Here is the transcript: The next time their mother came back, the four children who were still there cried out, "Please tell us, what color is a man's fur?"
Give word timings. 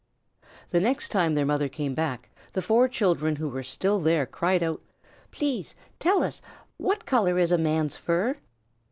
The 0.71 0.79
next 0.79 1.09
time 1.09 1.35
their 1.35 1.45
mother 1.45 1.69
came 1.69 1.93
back, 1.93 2.31
the 2.53 2.61
four 2.63 2.87
children 2.87 3.35
who 3.35 3.47
were 3.49 3.61
still 3.61 3.99
there 3.99 4.25
cried 4.25 4.63
out, 4.63 4.81
"Please 5.29 5.75
tell 5.99 6.23
us, 6.23 6.41
what 6.77 7.05
color 7.05 7.37
is 7.37 7.51
a 7.51 7.57
man's 7.59 7.95
fur?" 7.97 8.35